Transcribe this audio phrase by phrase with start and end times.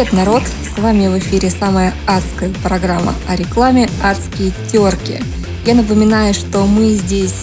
[0.00, 0.42] Привет, народ!
[0.74, 5.22] С вами в эфире самая адская программа о рекламе «Адские терки».
[5.66, 7.34] Я напоминаю, что мы здесь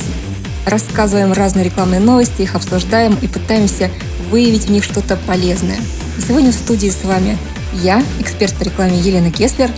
[0.66, 3.92] рассказываем разные рекламные новости, их обсуждаем и пытаемся
[4.32, 5.78] выявить в них что-то полезное.
[6.18, 7.38] И сегодня в студии с вами
[7.74, 9.70] я, эксперт по рекламе Елена Кеслер,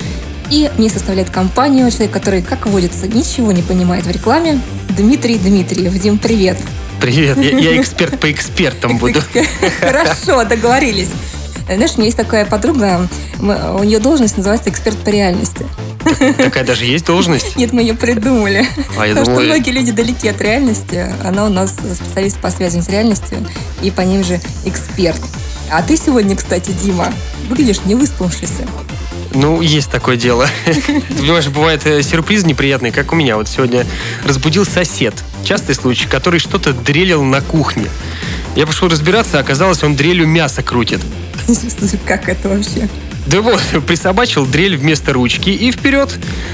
[0.50, 4.58] и мне составляет компанию человек, который, как водится, ничего не понимает в рекламе,
[4.96, 6.02] Дмитрий Дмитриев.
[6.02, 6.58] Дим, привет!
[7.02, 9.20] Привет, я, я эксперт по экспертам буду.
[9.82, 11.10] Хорошо, договорились.
[11.76, 13.08] Знаешь, у меня есть такая подруга,
[13.40, 15.66] у нее должность называется эксперт по реальности.
[16.38, 17.56] Такая даже есть должность?
[17.56, 18.66] Нет, мы ее придумали.
[18.98, 21.14] А я Потому думал, что многие люди далеки от реальности.
[21.24, 23.46] Она у нас специалист по связям с реальностью
[23.82, 25.22] и по ним же эксперт.
[25.72, 27.14] А ты сегодня, кстати, Дима,
[27.48, 28.68] выглядишь не выспавшийся.
[29.34, 30.48] Ну, есть такое дело.
[31.20, 33.36] Понимаешь, бывает э, сюрприз неприятный, как у меня.
[33.36, 33.86] Вот сегодня
[34.26, 35.14] разбудил сосед.
[35.44, 37.86] Частый случай, который что-то дрелил на кухне.
[38.56, 41.02] Я пошел разбираться, а оказалось, он дрелью мясо крутит.
[42.06, 42.88] Как это вообще?
[43.28, 46.10] Да вот, присобачил дрель вместо ручки и вперед.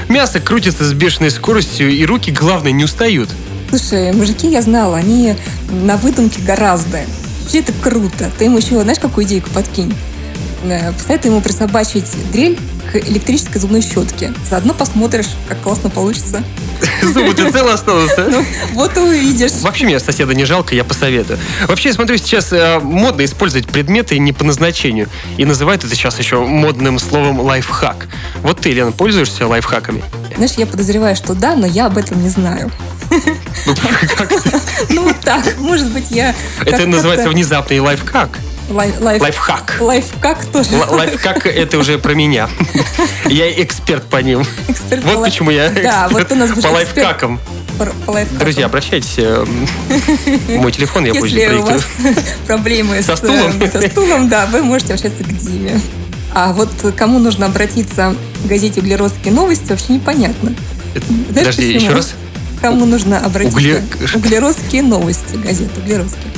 [0.09, 3.29] Мясо крутится с бешеной скоростью, и руки, главное, не устают.
[3.69, 5.35] Слушай, мужики, я знала, они
[5.69, 7.01] на выдумке гораздо.
[7.43, 8.31] Вообще это круто.
[8.37, 9.93] Ты ему еще, знаешь, какую идейку подкинь?
[10.63, 12.57] Э, Посоветуй ему присобачить дрель
[12.91, 14.33] к электрической зубной щетке.
[14.49, 16.43] Заодно посмотришь, как классно получится.
[17.01, 18.27] Зубы ты цел остался?
[18.29, 19.51] Ну, вот и увидишь.
[19.61, 21.39] Вообще меня соседа не жалко, я посоветую.
[21.67, 25.09] Вообще, я смотрю, сейчас э, модно использовать предметы не по назначению.
[25.37, 28.07] И называют это сейчас еще модным словом лайфхак.
[28.41, 30.03] Вот ты, Лена, пользуешься лайфхаками?
[30.35, 32.71] Знаешь, я подозреваю, что да, но я об этом не знаю.
[33.09, 33.75] Ну,
[34.17, 34.31] как?
[34.89, 35.57] Ну, вот так.
[35.57, 36.35] Может быть, я...
[36.63, 38.29] Это называется внезапный лайфхак.
[38.69, 39.77] Лай- лайф- Лайфхак.
[39.79, 40.69] Лайфхак тоже.
[40.73, 42.49] Л- Лайфхак это уже про меня.
[43.25, 44.43] Я эксперт по ним.
[44.67, 47.39] Эксперт по Вот лай- почему я Да, вот у нас по лайфхакам.
[47.77, 48.39] по- по лайфхакам.
[48.39, 49.13] Друзья, обращайтесь.
[49.17, 49.45] э,
[50.49, 51.83] Мой телефон я позже Если у вас
[52.47, 53.53] проблемы Со стулом?
[53.71, 55.79] со стулом, да, вы можете обращаться к Диме.
[56.33, 60.53] А вот кому нужно обратиться к газете «Углеродские новости» вообще непонятно.
[60.95, 61.85] Это- Знаешь, Подожди, почему?
[61.85, 62.13] еще раз.
[62.61, 63.57] Кому нужно обратиться?
[63.59, 63.83] Угле-
[64.15, 66.31] «Углеродские новости», газета «Углеродские».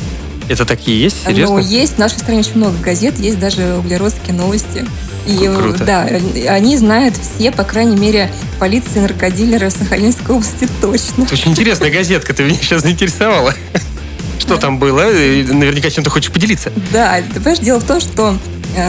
[0.49, 1.17] Это такие есть?
[1.25, 1.59] Ну, Серьезно?
[1.59, 4.85] есть в нашей стране очень много газет, есть даже углеродские новости.
[5.25, 5.83] И круто.
[5.83, 6.09] да,
[6.49, 11.23] они знают все, по крайней мере, полиции наркодилеры Сахалинской области точно.
[11.23, 13.53] Это очень интересная газетка, ты меня сейчас заинтересовала.
[14.39, 15.01] Что там было?
[15.01, 16.71] Наверняка чем-то хочешь поделиться.
[16.93, 18.37] Да, понимаешь, дело в том, что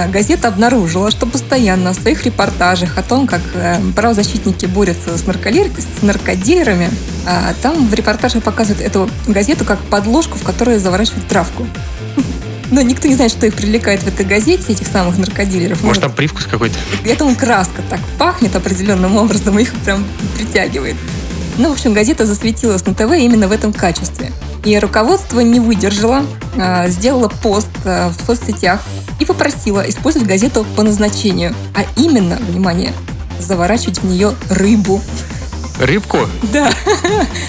[0.09, 5.73] газета обнаружила, что постоянно в своих репортажах о том, как э, правозащитники борются с, нарколер-
[5.79, 6.91] с наркодилерами,
[7.27, 11.67] а там в репортаже показывают эту газету как подложку, в которую заворачивают травку.
[12.71, 15.83] Но никто не знает, что их привлекает в этой газете, этих самых наркодилеров.
[15.83, 16.77] Может, там привкус какой-то?
[17.05, 20.05] Я думаю, краска так пахнет определенным образом, и их прям
[20.37, 20.97] притягивает.
[21.57, 24.33] Ну, в общем, газета засветилась на ТВ именно в этом качестве.
[24.65, 26.25] И руководство не выдержало,
[26.57, 28.81] а, сделало пост а, в соцсетях
[29.19, 31.55] и попросило использовать газету по назначению.
[31.75, 32.93] А именно, внимание,
[33.41, 35.03] заворачивать в нее рыбу.
[35.81, 36.19] Рыбку?
[36.53, 36.73] Да.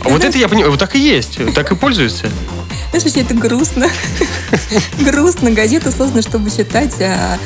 [0.05, 2.27] А вот это я понимаю, вот так и есть, так и пользуются.
[2.91, 3.87] Знаешь, вообще это грустно.
[4.99, 5.51] Грустно.
[5.51, 6.93] Газета создана, чтобы читать.
[7.01, 7.37] а,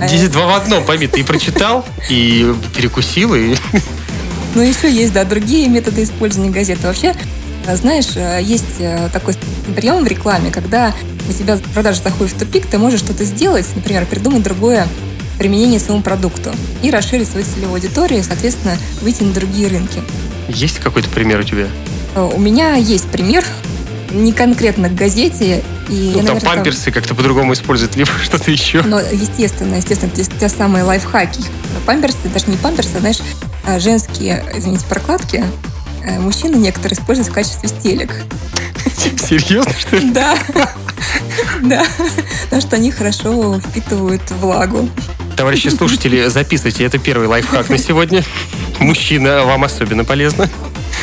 [0.00, 3.56] а, Здесь два в одном, пойми, ты и прочитал, и перекусил, и...
[4.54, 6.86] Ну, еще есть, да, другие методы использования газеты.
[6.86, 7.14] Вообще,
[7.72, 9.34] знаешь, э, есть э, такой
[9.74, 10.94] прием в рекламе, когда
[11.28, 14.86] у тебя продажа заходит в тупик, ты можешь что-то сделать, например, придумать другое
[15.38, 16.52] применение своему продукту
[16.82, 20.02] и расширить свою целевую аудиторию, и, соответственно, выйти на другие рынки.
[20.48, 21.66] Есть какой-то пример у тебя?
[22.14, 23.44] Э, У меня есть пример,
[24.12, 28.50] не конкретно к газете, и Ну, я, там наверное, памперсы как-то по-другому используют, либо что-то
[28.50, 28.82] еще.
[28.82, 31.42] Но, естественно, естественно, те, те самые лайфхаки.
[31.86, 33.18] Памперсы, даже не памперсы, а, знаешь,
[33.66, 35.44] а, женские, извините, прокладки,
[36.20, 38.12] мужчины некоторые используют в качестве стелек.
[39.18, 40.10] Серьезно, что ли?
[40.10, 40.36] Да.
[41.62, 41.84] Да.
[42.44, 44.88] Потому что они хорошо впитывают влагу.
[45.36, 48.22] Товарищи слушатели, записывайте, это первый лайфхак на сегодня.
[48.78, 50.48] Мужчина, вам особенно полезно.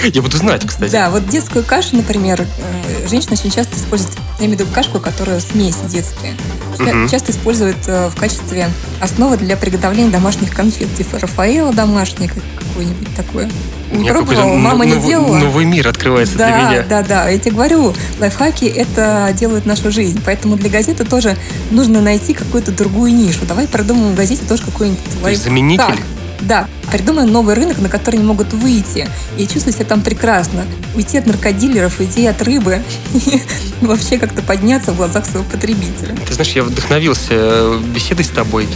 [0.03, 0.92] Я буду знать, кстати.
[0.92, 5.00] Да, вот детскую кашу, например, э, женщины очень часто используют, я имею в виду кашку,
[5.00, 6.33] которая смесь детская.
[6.80, 7.07] Мгм.
[7.09, 8.69] Часто используют э, в качестве
[9.00, 12.38] основы для приготовления домашних конфет, типа Рафаэла домашний, как-
[12.69, 13.50] какой-нибудь такое.
[13.92, 15.36] Не пробовала, мама не делала.
[15.38, 16.83] Новый мир открывается для Да, меня.
[16.88, 17.30] да, да.
[17.30, 20.21] Я тебе говорю, лайфхаки это делают нашу жизнь.
[20.25, 21.36] Поэтому для газеты тоже
[21.71, 23.45] нужно найти какую-то другую нишу.
[23.45, 25.44] Давай придумаем в газете тоже какой-нибудь лайфхак.
[25.44, 26.00] заменитель?
[26.41, 29.07] Да, придумаем новый рынок, на который они могут выйти
[29.38, 30.65] и чувствовать себя там прекрасно.
[30.95, 32.81] Уйти от наркодилеров, уйти от рыбы
[33.13, 33.41] и
[33.81, 36.15] вообще как-то подняться в глазах своего потребителя.
[36.27, 38.67] Ты знаешь, я вдохновился э, беседой с тобой.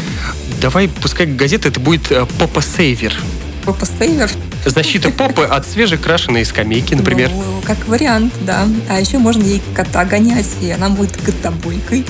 [0.62, 3.14] Давай, пускай газета это будет э, попа-сейвер.
[3.66, 4.30] Попа-сейвер.
[4.66, 7.32] Защита попы от свежекрашенной скамейки, например.
[7.32, 8.68] Ну, как вариант, да.
[8.90, 12.06] А еще можно ей кота гонять, и она будет котобойкой.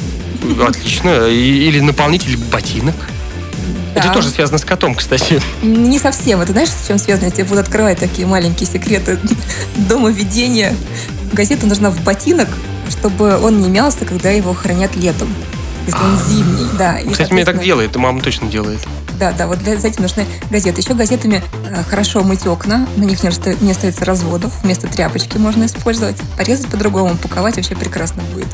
[0.62, 1.28] Отлично.
[1.28, 2.96] Или наполнитель ботинок.
[3.96, 4.02] Да.
[4.02, 5.42] Это тоже связано с котом, кстати.
[5.64, 6.42] Не совсем.
[6.42, 7.28] Это знаешь, с чем связано?
[7.28, 9.18] Я тебе буду открывать такие маленькие секреты
[9.90, 10.76] дома ведения.
[11.32, 12.50] Газета нужна в ботинок,
[12.90, 15.34] чтобы он не мялся, когда его хранят летом.
[15.88, 17.00] Если он зимний, да.
[17.00, 18.80] И, Кстати, мне так делает, и мама точно делает.
[19.20, 20.82] Да, да, вот для за этим нужны газеты.
[20.82, 23.30] Еще газетами э, хорошо мыть окна, на них не
[23.72, 24.52] остается разводов.
[24.64, 26.18] Вместо тряпочки можно использовать.
[26.38, 28.48] Порезать по-другому, упаковать вообще прекрасно будет.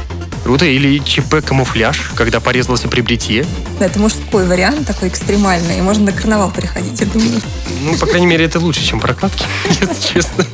[0.44, 0.66] Круто.
[0.66, 3.46] Или ЧП-камуфляж, когда порезался при бритье.
[3.80, 5.78] Да, это мужской вариант, такой экстремальный.
[5.78, 7.42] И можно на карнавал приходить, я думаю.
[7.84, 10.46] Ну, по крайней мере, это лучше, чем прокладки, если честно.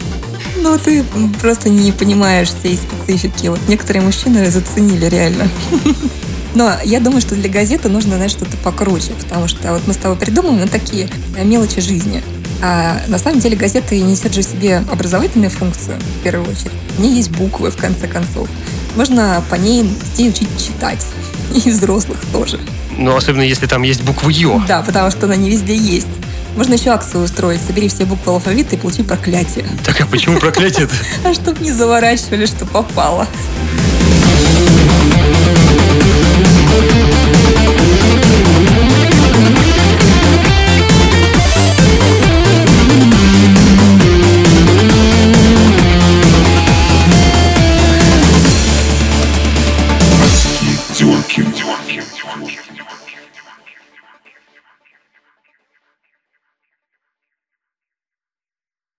[0.57, 1.03] Ну, ты
[1.41, 3.47] просто не понимаешь всей специфики.
[3.47, 5.47] Вот некоторые мужчины заценили реально.
[6.55, 9.97] Но я думаю, что для газеты нужно, знаешь, что-то покруче, потому что вот мы с
[9.97, 11.07] тобой придумываем ну, такие
[11.37, 12.23] э, мелочи жизни.
[12.63, 16.71] А на самом деле газета несет же себе образовательную функцию, в первую очередь.
[16.97, 18.49] В ней есть буквы, в конце концов.
[18.97, 21.05] Можно по ней детей учить читать.
[21.53, 22.59] И взрослых тоже.
[22.97, 24.59] Ну, особенно если там есть буква Ё.
[24.67, 26.07] Да, потому что она не везде есть.
[26.55, 27.61] Можно еще акцию устроить.
[27.61, 29.65] Собери все буквы алфавита и получи проклятие.
[29.85, 30.95] Так, а почему проклятие-то?
[31.29, 33.27] А чтоб не заворачивали, что попало.